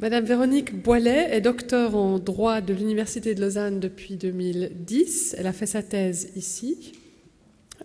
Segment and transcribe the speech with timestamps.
[0.00, 5.34] Madame Véronique Boilet est docteur en droit de l'Université de Lausanne depuis 2010.
[5.36, 6.92] Elle a fait sa thèse ici.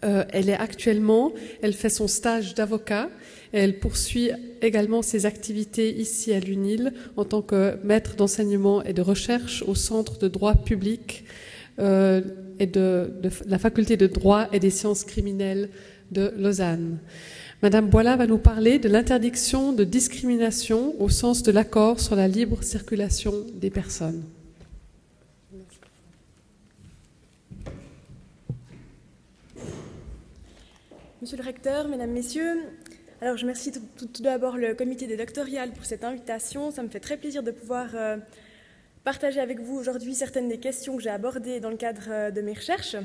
[0.03, 3.09] Euh, elle est actuellement, elle fait son stage d'avocat
[3.53, 4.31] elle poursuit
[4.63, 9.75] également ses activités ici à l'UNIL en tant que maître d'enseignement et de recherche au
[9.75, 11.23] Centre de droit public
[11.77, 12.21] euh,
[12.59, 13.13] et de,
[13.47, 15.69] la faculté de droit et des sciences criminelles
[16.11, 16.97] de Lausanne.
[17.63, 22.27] Madame Boila va nous parler de l'interdiction de discrimination au sens de l'accord sur la
[22.27, 24.21] libre circulation des personnes.
[31.21, 32.63] Monsieur le recteur, mesdames, messieurs,
[33.21, 36.69] alors je remercie tout, d'abord le comité des doctoriales pour cette invitation.
[36.69, 38.17] Ça me fait très plaisir de pouvoir euh,
[39.05, 42.41] partager avec vous aujourd'hui certaines des questions que j'ai abordées dans le cadre euh, de
[42.41, 42.97] mes recherches.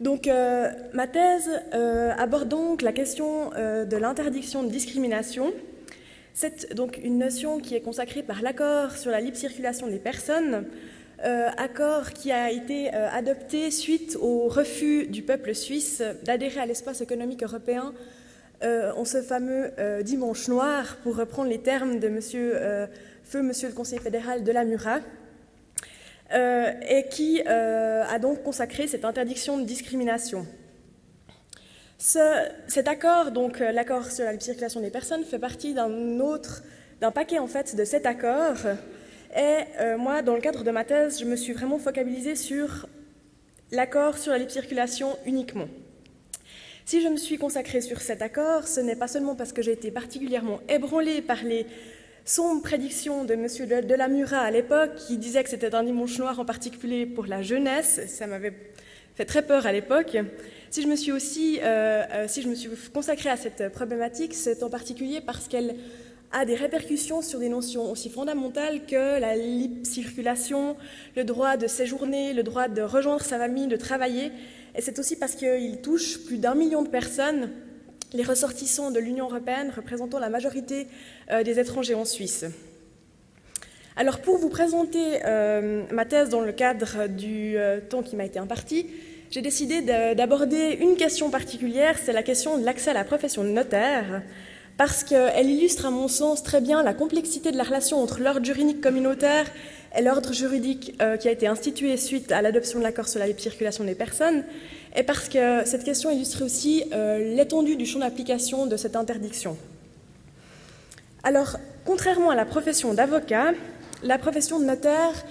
[0.00, 5.52] Donc, euh, ma thèse euh, aborde donc la question euh, de l'interdiction de discrimination.
[6.34, 10.66] C'est donc une notion qui est consacrée par l'accord sur la libre circulation des personnes,
[11.56, 17.42] accord qui a été adopté suite au refus du peuple suisse d'adhérer à l'espace économique
[17.42, 17.92] européen
[18.62, 19.72] en ce fameux
[20.04, 22.54] dimanche noir, pour reprendre les termes de monsieur,
[23.24, 25.00] feu Monsieur le Conseil fédéral de la Murat.
[26.34, 30.46] Euh, et qui euh, a donc consacré cette interdiction de discrimination.
[31.96, 32.18] Ce,
[32.66, 36.62] cet accord, donc euh, l'accord sur la circulation des personnes, fait partie d'un autre,
[37.00, 38.66] d'un paquet en fait de sept accords.
[39.36, 42.88] Et moi, dans le cadre de ma thèse, je me suis vraiment focalisée sur
[43.70, 45.68] l'accord sur la libre circulation uniquement.
[46.86, 49.72] Si je me suis consacrée sur cet accord, ce n'est pas seulement parce que j'ai
[49.72, 51.66] été particulièrement ébranlée par les
[52.28, 53.46] sombre prédiction de M.
[53.46, 57.06] de, de la Murat à l'époque, qui disait que c'était un dimanche noir en particulier
[57.06, 58.00] pour la jeunesse.
[58.06, 58.52] Ça m'avait
[59.14, 60.16] fait très peur à l'époque.
[60.70, 64.34] Si je me suis aussi, euh, euh, si je me suis consacrée à cette problématique,
[64.34, 65.76] c'est en particulier parce qu'elle
[66.30, 70.76] a des répercussions sur des notions aussi fondamentales que la libre circulation,
[71.16, 74.32] le droit de séjourner, le droit de rejoindre sa famille, de travailler.
[74.76, 77.50] Et c'est aussi parce qu'il touche plus d'un million de personnes
[78.12, 80.86] les ressortissants de l'Union européenne représentant la majorité
[81.30, 82.44] euh, des étrangers en Suisse.
[83.96, 88.24] Alors pour vous présenter euh, ma thèse dans le cadre du euh, temps qui m'a
[88.24, 88.86] été imparti,
[89.30, 93.50] j'ai décidé d'aborder une question particulière, c'est la question de l'accès à la profession de
[93.50, 94.22] notaire,
[94.78, 98.46] parce qu'elle illustre à mon sens très bien la complexité de la relation entre l'ordre
[98.46, 99.44] juridique communautaire
[99.94, 103.40] et l'ordre juridique qui a été institué suite à l'adoption de l'accord sur la libre
[103.40, 104.44] circulation des personnes,
[104.96, 109.56] et parce que cette question illustre aussi euh, l'étendue du champ d'application de cette interdiction.
[111.22, 113.52] Alors, contrairement à la profession d'avocat,
[114.02, 115.24] la profession de notaire,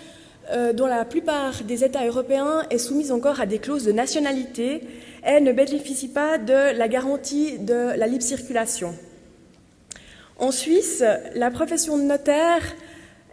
[0.51, 4.81] euh, dont la plupart des États européens est soumise encore à des clauses de nationalité,
[5.23, 8.95] elle ne bénéficie pas de la garantie de la libre circulation.
[10.39, 11.03] En Suisse,
[11.35, 12.61] la profession de notaire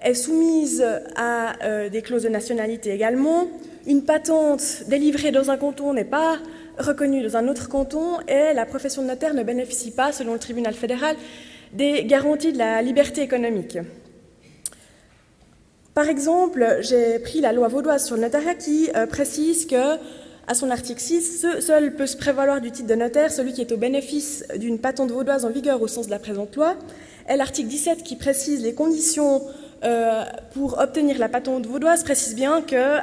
[0.03, 0.85] est soumise
[1.17, 3.49] à euh, des clauses de nationalité également.
[3.87, 6.39] Une patente délivrée dans un canton n'est pas
[6.79, 10.39] reconnue dans un autre canton et la profession de notaire ne bénéficie pas, selon le
[10.39, 11.17] tribunal fédéral,
[11.75, 13.79] des garanties de la liberté économique.
[15.93, 19.97] Par exemple, j'ai pris la loi vaudoise sur le notariat qui euh, précise que,
[20.47, 23.71] à son article 6, seul peut se prévaloir du titre de notaire celui qui est
[23.71, 26.75] au bénéfice d'une patente vaudoise en vigueur au sens de la présente loi,
[27.29, 29.43] et l'article 17 qui précise les conditions
[29.85, 30.25] euh,
[30.55, 32.99] pour obtenir la patente vaudoise précise bien que,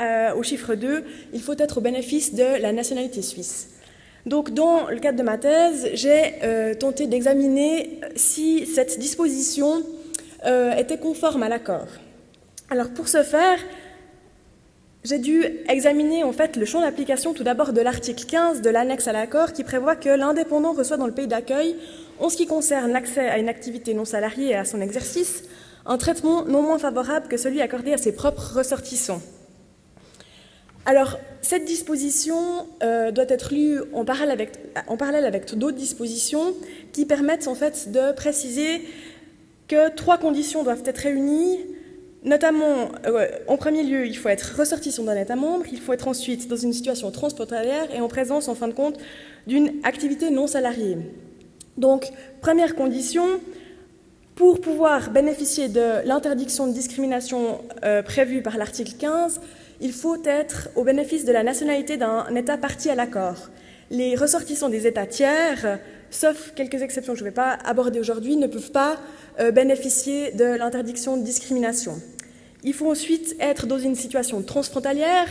[0.00, 3.68] euh, au chiffre 2, il faut être au bénéfice de la nationalité suisse.
[4.26, 9.82] Donc, dans le cadre de ma thèse, j'ai euh, tenté d'examiner si cette disposition
[10.46, 11.88] euh, était conforme à l'accord.
[12.70, 13.58] Alors, pour ce faire,
[15.04, 19.08] j'ai dû examiner en fait le champ d'application tout d'abord de l'article 15 de l'annexe
[19.08, 21.76] à l'accord qui prévoit que l'indépendant reçoit dans le pays d'accueil,
[22.20, 25.42] en ce qui concerne l'accès à une activité non salariée et à son exercice,
[25.84, 29.20] un traitement non moins favorable que celui accordé à ses propres ressortissants.
[30.84, 34.40] Alors, cette disposition euh, doit être lue en parallèle
[35.24, 36.54] avec, d'autres dispositions
[36.92, 38.82] qui permettent en fait de préciser
[39.68, 41.58] que trois conditions doivent être réunies.
[42.24, 46.08] Notamment, euh, en premier lieu, il faut être ressortissant d'un État membre, il faut être
[46.08, 48.98] ensuite dans une situation transfrontalière et en présence, en fin de compte,
[49.46, 50.98] d'une activité non salariée.
[51.76, 53.24] Donc, première condition,
[54.34, 59.40] pour pouvoir bénéficier de l'interdiction de discrimination euh, prévue par l'article 15,
[59.82, 63.50] il faut être au bénéfice de la nationalité d'un État parti à l'accord.
[63.90, 65.80] Les ressortissants des États tiers,
[66.10, 68.98] sauf quelques exceptions que je ne vais pas aborder aujourd'hui, ne peuvent pas
[69.40, 72.00] euh, bénéficier de l'interdiction de discrimination.
[72.62, 75.26] Il faut ensuite être dans une situation transfrontalière.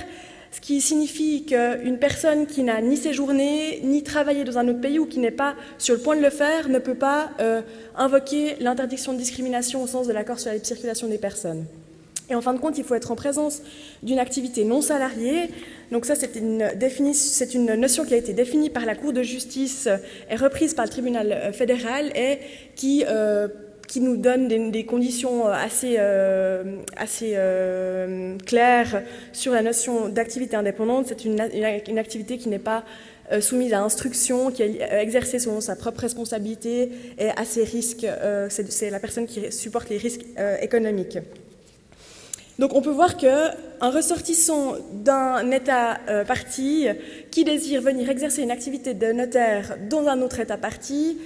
[0.51, 4.99] ce qui signifie qu'une personne qui n'a ni séjourné, ni travaillé dans un autre pays
[4.99, 7.61] ou qui n'est pas sur le point de le faire ne peut pas euh,
[7.95, 11.65] invoquer l'interdiction de discrimination au sens de l'accord sur la circulation des personnes.
[12.31, 13.61] Et en fin de compte, il faut être en présence
[14.01, 15.49] d'une activité non salariée.
[15.91, 19.87] Donc ça, c'est une, notion qui a été définie par la Cour de justice
[20.29, 22.39] et reprise par le tribunal euh, fédéral et
[22.75, 23.47] qui euh,
[23.91, 26.77] qui nous donne des, conditions euh, assez, euh,
[27.23, 31.07] euh, claires sur la notion d'activité indépendante.
[31.09, 31.41] C'est une,
[31.99, 32.85] activité qui n'est pas
[33.41, 38.07] soumise à instruction, qui est exercée selon sa propre responsabilité et à ses risques.
[38.49, 40.25] C'est la personne qui supporte les risques
[40.61, 41.17] économiques.
[42.59, 43.51] Donc on peut voir qu'un
[43.81, 46.87] ressortissant d'un État parti
[47.31, 51.17] qui désire venir exercer une activité de notaire dans un autre État parti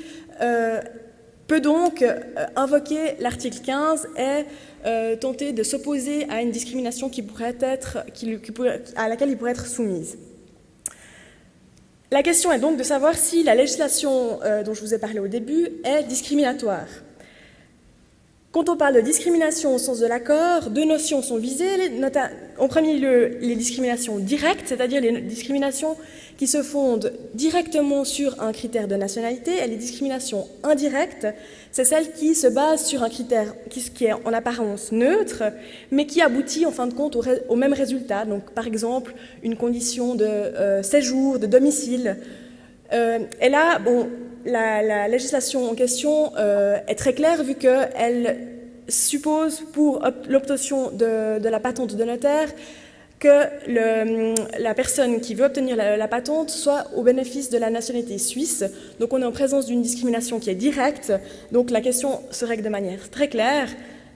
[1.47, 2.19] peut donc euh,
[2.55, 4.45] invoquer l'article 15 et
[4.85, 7.09] euh, tenter de s'opposer à une discrimination
[8.95, 10.17] à laquelle il pourrait être soumise.
[12.11, 15.19] La question est donc de savoir si la législation euh, dont je vous ai parlé
[15.19, 16.87] au début est discriminatoire.
[18.55, 21.65] Quand on parle de discrimination au sens de l'accord, deux notions sont visées.
[22.57, 25.97] En premier lieu, les discriminations directes, c'est-à-dire les discriminations
[26.37, 31.27] qui se fondent directement sur un critère de nationalité, et les discriminations indirectes,
[31.73, 35.43] c'est celles qui se basent sur un critère qui est en apparence neutre,
[35.91, 37.17] mais qui aboutit en fin de compte
[37.49, 38.23] au, même résultat.
[38.23, 42.15] Donc, par exemple, une condition de euh, séjour, de domicile.
[42.93, 44.07] Euh, et là, bon,
[44.45, 48.37] la, législation en question euh, est très claire vu qu'elle
[48.87, 52.49] suppose pour l'obtention de, la patente de notaire
[53.17, 58.63] que la personne qui veut obtenir la, patente soit au bénéfice de la nationalité suisse.
[58.99, 61.13] Donc on est en présence d'une discrimination qui est directe.
[61.51, 63.69] Donc la question se règle de manière très claire.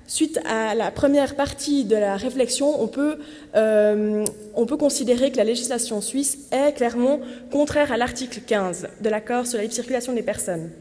[0.10, 3.20] Suite à la première partie de la réflexion, on peut,
[3.56, 4.26] euh,
[4.56, 7.20] on peut considérer que la législation suisse est clairement
[7.52, 10.72] contraire à l'article 15 de l'accord sur la libre circulation des personnes.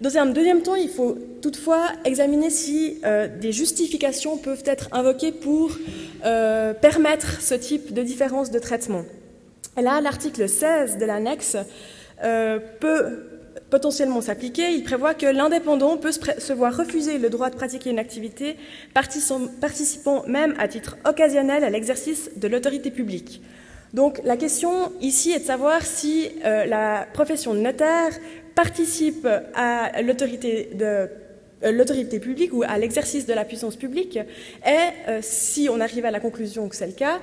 [0.00, 5.32] Dans un deuxième temps, il faut toutefois examiner si euh, des justifications peuvent être invoquées
[5.32, 5.76] pour
[6.24, 9.04] euh, permettre ce type de différence de traitement.
[9.76, 11.58] Et là, l'article 16 de l'annexe
[12.80, 13.26] peut
[13.70, 17.98] potentiellement s'appliquer, il prévoit que l'indépendant peut se voir refuser le droit de pratiquer une
[17.98, 18.56] activité
[18.94, 23.42] participant même à titre occasionnel à l'exercice de l'autorité publique.
[23.94, 28.10] Donc la question ici est de savoir si euh, la profession de notaire
[28.54, 30.02] participe à euh,
[31.72, 34.18] l'autorité publique ou à l'exercice de la puissance publique
[34.66, 37.20] et euh, si on arrive à la conclusion que c'est le cas,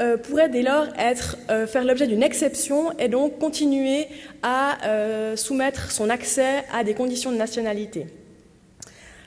[0.00, 4.08] euh, pourrait dès lors être, euh, faire l'objet d'une exception et donc continuer
[4.42, 8.06] à euh, soumettre son accès à des conditions de nationalité.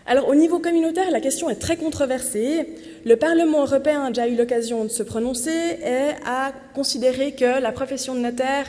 [0.05, 2.67] Alors au niveau communautaire, la question est très controversée.
[3.05, 7.71] Le Parlement européen a déjà eu l'occasion de se prononcer et a considéré que la
[7.71, 8.65] profession de notaire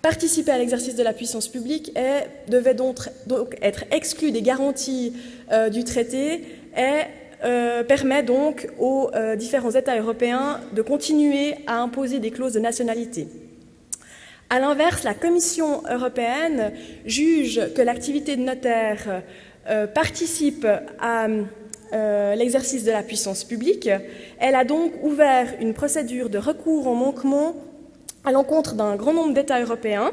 [0.00, 3.00] participait à l'exercice de la puissance publique et devait donc,
[3.60, 5.14] être exclue des garanties
[5.72, 6.42] du traité
[6.76, 7.00] et
[7.44, 12.60] euh, permet donc aux euh, différents États européens de continuer à imposer des clauses de
[12.60, 13.28] nationalité.
[14.48, 16.72] A l'inverse, la Commission européenne
[17.04, 19.22] juge que l'activité de notaire
[19.68, 20.66] euh, participe
[20.98, 21.26] à
[22.36, 23.88] l'exercice de la puissance publique.
[24.40, 27.54] Elle a donc ouvert une procédure de recours en manquement
[28.24, 30.10] à l'encontre d'un grand nombre d'États européens.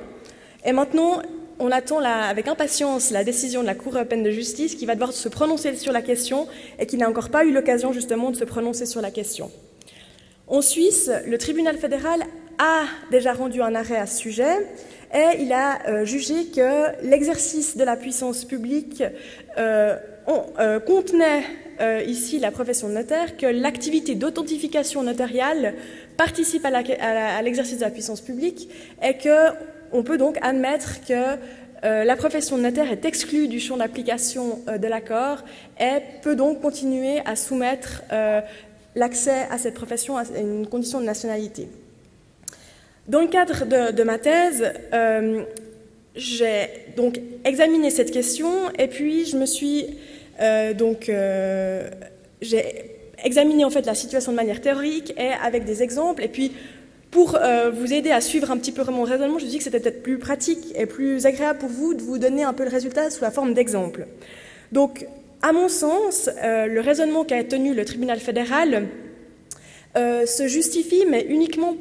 [0.63, 1.23] Et maintenant,
[1.61, 5.13] on attend avec impatience la décision de la Cour européenne de justice qui va devoir
[5.13, 6.47] se prononcer sur la question
[6.79, 9.51] et qui n'a encore pas eu l'occasion justement de se prononcer sur la question.
[10.47, 12.23] En Suisse, le tribunal fédéral
[12.57, 14.57] a déjà rendu un arrêt à ce sujet
[15.13, 19.03] et il a euh, jugé que l'exercice de la puissance publique
[19.57, 19.97] euh,
[20.59, 21.43] euh, contenait
[22.05, 25.73] ici la profession de notaire, que l'activité d'authentification notariale
[26.15, 28.69] participe à l'exercice de la puissance publique
[29.01, 29.49] et que
[29.93, 31.37] on peut donc admettre que
[31.83, 35.43] euh, la profession de notaire est exclue du champ d'application euh, de l'accord
[35.79, 38.41] et peut donc continuer à soumettre euh,
[38.95, 41.69] l'accès à cette profession à une condition de nationalité.
[43.07, 44.71] Dans le cadre de, ma thèse,
[46.15, 49.97] j'ai donc examiné cette question et puis je me suis
[50.77, 51.11] donc
[52.41, 52.91] j'ai
[53.23, 56.51] examiné en fait la situation de manière théorique et avec des exemples et puis
[57.11, 59.63] pour euh, vous aider à suivre un petit peu mon raisonnement, je me dis que
[59.65, 62.69] c'était peut-être plus pratique et plus agréable pour vous de vous donner un peu le
[62.69, 64.07] résultat sous la forme d'exemple.
[64.71, 65.05] Donc,
[65.41, 68.87] à mon sens, euh, le raisonnement qu'a tenu le tribunal fédéral
[69.97, 71.75] euh, se justifie, mais uniquement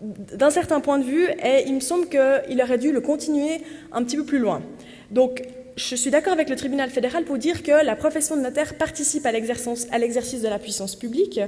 [0.00, 3.60] d'un certain point de vue, et il me semble qu'il aurait dû le continuer
[3.92, 4.62] un petit peu plus loin.
[5.10, 5.42] Donc,
[5.76, 9.26] je suis d'accord avec le tribunal fédéral pour dire que la profession de notaire participe
[9.26, 11.40] à l'exercice de la puissance publique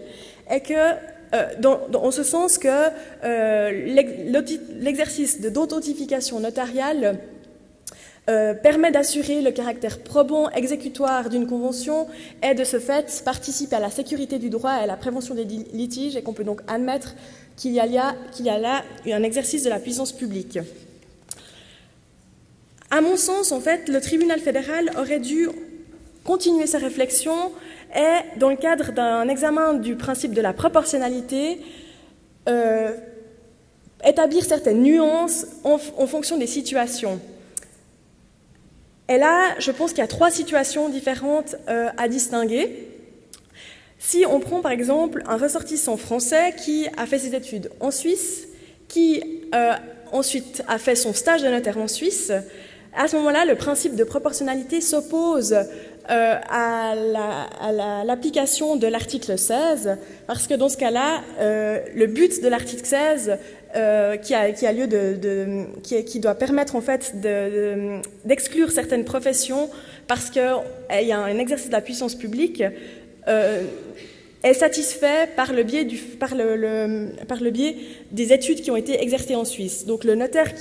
[0.51, 0.97] et que
[1.33, 2.91] en ce sens que
[4.81, 7.19] l'exercice d'authentification notariale
[8.31, 12.07] euh, permet d'assurer le caractère probant exécutoire d'une convention
[12.41, 15.43] et de ce fait participe à la sécurité du droit et à la prévention des
[15.43, 17.17] litiges et qu'on peut donc admettre
[17.57, 20.61] qu'il y, a là, y a là un exercice de la puissance publique.
[22.93, 25.49] À mon sens, en fait, le tribunal fédéral aurait dû
[26.23, 27.51] continuer sa réflexion
[27.95, 31.61] et, dans le cadre d'un examen du principe de la proportionnalité,
[32.49, 32.93] euh,
[34.05, 37.21] établir certaines nuances en fonction des situations.
[39.09, 42.89] Et là, je pense qu'il y a trois situations différentes euh, à distinguer.
[43.99, 48.49] Si on prend par exemple un ressortissant français qui a fait ses études en Suisse,
[48.89, 49.23] qui
[49.55, 49.75] euh,
[50.13, 52.33] ensuite a fait son stage de notaire en Suisse,
[52.95, 55.57] à ce moment-là, le principe de proportionnalité s'oppose
[56.11, 56.95] euh, à
[58.05, 63.39] l'application de l'article 16, parce que dans ce cas-là, le but de l'article 16
[63.75, 64.35] euh, qui,
[66.21, 67.15] doit permettre en fait
[68.27, 69.71] d'exclure certaines professions
[70.07, 70.43] parce qu'il
[71.01, 72.63] y a un exercice de la puissance publique
[73.29, 73.63] euh,
[74.43, 75.87] est satisfait par le, biais
[78.11, 79.87] des études qui ont été exercées en Suisse.
[79.87, 80.53] Donc le notaire,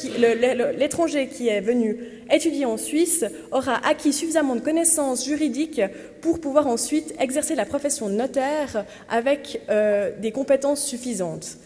[0.77, 1.97] l'étranger qui est venu
[2.31, 5.81] étudier en Suisse aura acquis suffisamment de connaissances juridiques
[6.21, 11.57] pour pouvoir ensuite exercer la profession de notaire avec euh, des compétences suffisantes.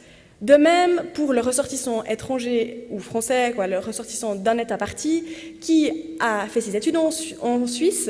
[0.41, 5.23] De même, pour le ressortissant étranger ou français, le ressortissant d'un État parti,
[5.61, 8.09] qui a fait ses études en, Suisse,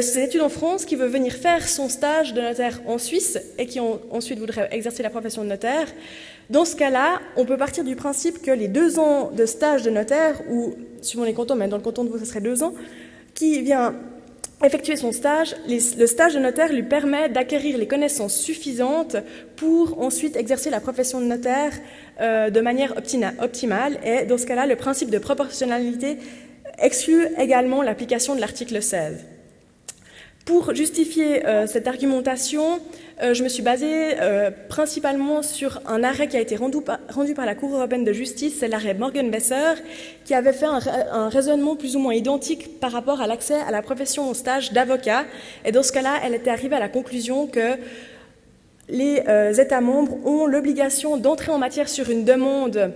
[0.00, 3.66] ses études en France, qui veut venir faire son stage de notaire en Suisse et
[3.66, 5.86] qui ensuite voudrait exercer la profession de notaire,
[6.50, 9.90] dans ce cas-là, on peut partir du principe que les deux ans de stage de
[9.90, 12.74] notaire, ou suivant les cantons, mais dans le canton de vous, ce serait deux ans,
[13.34, 13.94] qui vient
[14.64, 19.16] effectuer son stage, le stage de notaire lui permet d'acquérir les connaissances suffisantes
[19.56, 21.72] pour ensuite exercer la profession de notaire
[22.20, 22.94] euh, de manière
[23.40, 23.98] optimale.
[24.04, 26.18] Et dans ce cas-là, le principe de proportionnalité
[26.78, 29.24] exclut également l'application de l'article 16.
[30.44, 32.80] Pour justifier euh, cette argumentation,
[33.22, 37.46] euh, je me suis basée euh, principalement sur un arrêt qui a été rendu par,
[37.46, 39.74] la Cour européenne de justice, c'est l'arrêt Morgan-Besser,
[40.24, 43.82] qui avait fait un, raisonnement plus ou moins identique par rapport à l'accès à la
[43.82, 45.26] profession au stage d'avocat.
[45.64, 47.76] Et dans ce cas-là, elle était arrivée à la conclusion que
[48.88, 49.22] les
[49.60, 52.92] États membres ont l'obligation d'entrer en matière sur une demande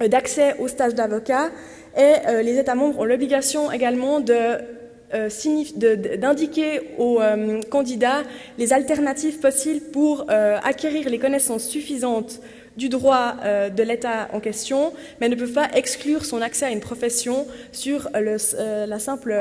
[0.00, 1.50] d'accès au stage d'avocat
[1.96, 4.79] et les États membres ont l'obligation également de
[5.12, 8.22] d'indiquer aux euh, candidats
[8.58, 12.40] les alternatives possibles pour euh, acquérir les connaissances suffisantes
[12.76, 16.80] du droit de l'État en question, mais ne peuvent pas exclure son accès à une
[16.80, 19.36] profession sur la simple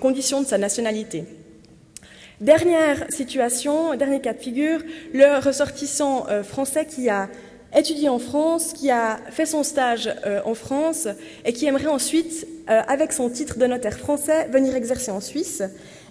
[0.00, 1.24] condition de sa nationalité.
[2.40, 4.80] Dernière situation, dernier cas de figure,
[5.12, 7.28] le ressortissant français qui a
[7.76, 11.06] étudié en France, qui a fait son stage euh, en France
[11.44, 15.62] et qui aimerait ensuite, euh, avec son titre de notaire français, venir exercer en Suisse.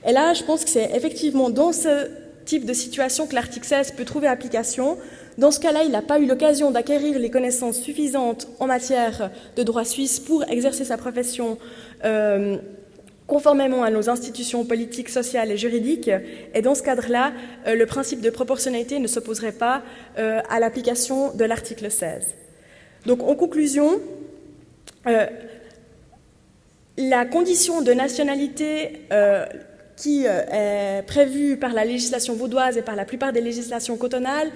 [0.07, 2.10] Et là, je pense que c'est effectivement dans ce
[2.45, 4.98] type de situation que l'article 16 peut trouver application.
[5.38, 9.63] Dans ce cas-là, il n'a pas eu l'occasion d'acquérir les connaissances suffisantes en matière de
[9.63, 11.57] droit suisse pour exercer sa profession
[12.05, 12.57] euh,
[13.27, 16.12] conformément à nos institutions politiques, sociales et juridiques.
[16.53, 17.34] Et dans ce cadre-là,
[17.67, 19.82] euh, le principe de proportionnalité ne s'opposerait pas
[20.17, 22.36] euh, à l'application de l'article 16.
[23.05, 24.00] Donc, en conclusion,
[25.08, 25.25] euh,
[26.98, 29.01] la condition de nationalité
[29.98, 34.51] qui est prévue par la législation vaudoise et par la plupart des législations cotonales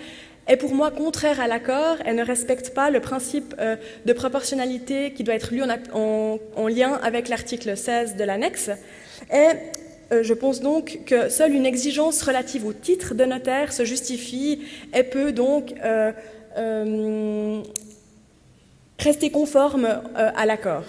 [0.50, 1.98] est pour moi contraire à l'accord.
[2.04, 3.76] Elle ne respecte pas le principe euh,
[4.06, 8.72] de proportionnalité qui doit être lu en, lien avec l'article 16 de l'annexe.
[9.32, 9.48] Et
[10.12, 14.64] euh, je pense donc que seule une exigence relative au titre de notaire se justifie
[14.94, 17.62] et peut donc euh,
[18.98, 20.84] rester conforme à l'accord.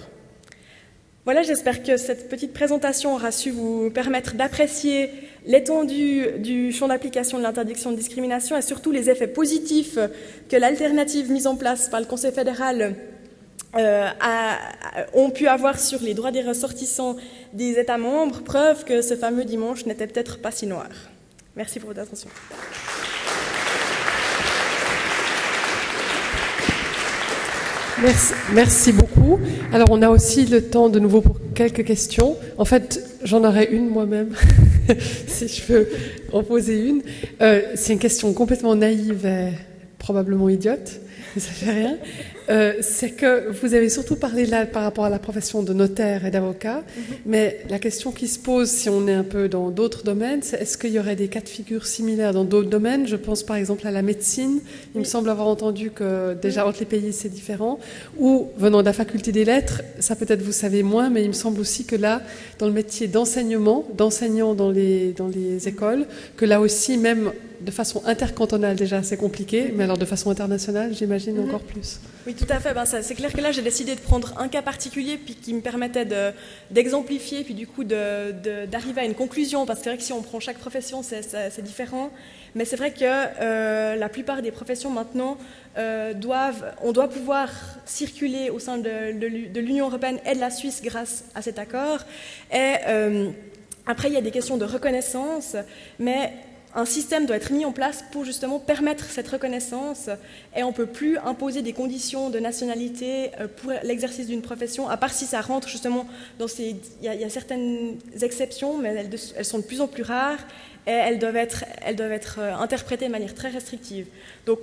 [1.23, 5.11] Voilà, j'espère que cette petite présentation aura su vous permettre d'apprécier
[5.45, 9.97] l'étendue du champ d'application de l'interdiction de discrimination et surtout les effets positifs
[10.49, 12.95] que l'alternative mise en place par le Conseil fédéral
[13.77, 14.09] euh,
[15.13, 17.15] ont pu avoir sur les droits des ressortissants
[17.53, 20.89] des États membres, preuve que ce fameux dimanche n'était peut-être pas si noir.
[21.55, 22.29] Merci pour votre attention.
[28.01, 29.39] Merci, merci, beaucoup.
[29.71, 32.35] Alors, on a aussi le temps de nouveau pour quelques questions.
[32.57, 34.33] En fait, j'en aurai une moi-même,
[35.27, 35.87] si je peux
[36.31, 37.01] en poser une.
[37.41, 39.49] Euh, c'est une question complètement naïve et
[39.99, 40.99] probablement idiote,
[41.37, 41.97] ça fait rien.
[42.51, 46.25] Euh, c'est que vous avez surtout parlé là par rapport à la profession de notaire
[46.25, 47.03] et d'avocat, mhm.
[47.25, 50.61] mais la question qui se pose si on est un peu dans d'autres domaines, c'est
[50.61, 53.07] est-ce qu'il y aurait des cas de figure similaires dans d'autres domaines?
[53.07, 54.59] Je pense par exemple à la médecine.
[54.95, 57.79] Il me semble avoir entendu que déjà entre les pays c'est différent.
[58.19, 61.33] Ou venant de la faculté des lettres, ça peut-être vous savez moins, mais il me
[61.33, 62.21] semble aussi que là,
[62.59, 66.05] dans le métier d'enseignement, d'enseignant dans les, dans les écoles,
[66.35, 67.31] que là aussi, même
[67.63, 71.47] de façon intercantonale déjà c'est compliqué, mais alors de façon internationale j'imagine mhm.
[71.47, 71.99] encore plus.
[72.27, 74.61] Oui tout à fait, ben, c'est clair que là j'ai décidé de prendre un cas
[74.61, 76.07] particulier puis qui me permettait
[76.69, 80.21] d'exemplifier puis du coup d'arriver à une conclusion parce que c'est vrai que si on
[80.21, 82.11] prend chaque profession c'est différent,
[82.55, 85.37] mais c'est vrai que euh, la plupart des professions maintenant
[85.77, 87.49] euh, doivent, on doit pouvoir
[87.85, 91.99] circuler au sein de, l'Union européenne et de la Suisse grâce à cet accord
[92.51, 93.31] et euh,
[93.87, 95.55] après, il y a des questions de reconnaissance,
[95.99, 96.33] mais
[96.73, 100.09] un système doit être mis en place pour justement permettre cette reconnaissance
[100.55, 104.87] et on ne peut plus imposer des conditions de nationalité euh, pour l'exercice d'une profession,
[104.89, 106.07] à part si ça rentre justement
[106.39, 106.77] dans ces...
[107.01, 108.89] Il y a, certaines exceptions, mais
[109.35, 110.39] elles, sont de plus en plus rares
[110.87, 114.07] et elles doivent être, elles doivent être euh, interprétées de manière très restrictive.
[114.45, 114.59] Donc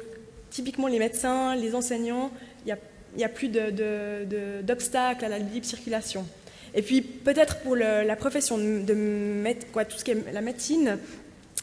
[0.50, 2.30] typiquement les médecins, les enseignants,
[2.66, 2.74] il
[3.16, 6.26] n'y a, plus d'obstacles à la libre circulation.
[6.74, 10.98] Et puis peut-être pour la profession de, de quoi, tout ce qui est la médecine,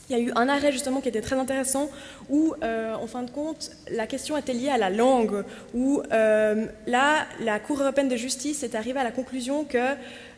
[0.09, 1.89] il y a eu un arrêt justement qui était très intéressant
[2.29, 5.43] où, euh, en fin de compte, la question était liée à la langue,
[5.74, 9.77] où euh, là, la Cour européenne de justice est arrivée à la conclusion que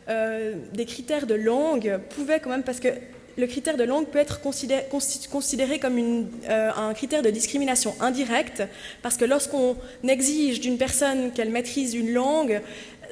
[0.08, 2.88] euh, des critères de langue pouvaient quand même, parce que
[3.36, 8.64] le critère de langue peut être considéré, comme un critère de discrimination indirecte,
[9.00, 12.60] parce que lorsqu'on exige d'une personne qu'elle maîtrise une langue,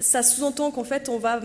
[0.01, 1.43] ça sous-entend qu'en fait on va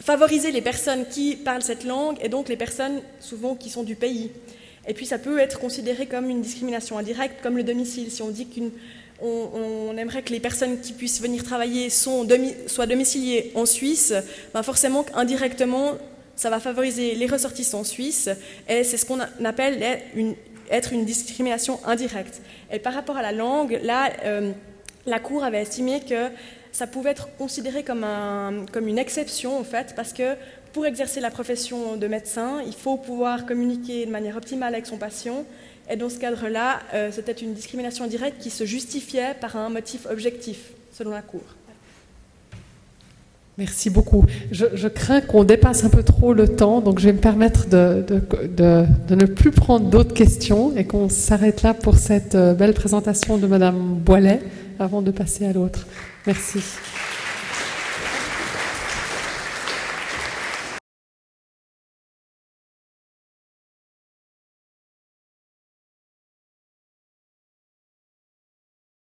[0.00, 3.94] favoriser les personnes qui parlent cette langue et donc les personnes souvent qui sont du
[3.94, 4.30] pays.
[4.86, 8.10] Et puis ça peut être considéré comme une discrimination indirecte, comme le domicile.
[8.10, 13.66] Si on dit qu'on aimerait que les personnes qui puissent venir travailler soient domiciliées en
[13.66, 14.14] Suisse,
[14.54, 15.98] ben forcément indirectement
[16.38, 18.30] ça va favoriser les ressortissants suisses
[18.68, 19.82] et c'est ce qu'on appelle
[20.70, 22.40] être une discrimination indirecte.
[22.72, 24.52] Et par rapport à la langue, là, euh,
[25.04, 26.28] la Cour avait estimé que
[26.72, 30.34] ça pouvait être considéré comme, un, comme une exception, en fait, parce que
[30.72, 34.98] pour exercer la profession de médecin, il faut pouvoir communiquer de manière optimale avec son
[34.98, 35.44] patient.
[35.90, 40.06] Et dans ce cadre-là, euh, c'était une discrimination directe qui se justifiait par un motif
[40.10, 41.42] objectif, selon la Cour.
[43.56, 44.24] Merci beaucoup.
[44.52, 48.04] Je, crains qu'on dépasse un peu trop le temps, donc je vais me permettre de,
[48.06, 52.72] de, de ne plus prendre d'autres questions et qu'on s'arrête là pour cette euh, belle
[52.72, 54.40] présentation de Madame Boilet
[54.78, 55.88] avant de passer à l'autre.
[56.26, 56.62] Merci.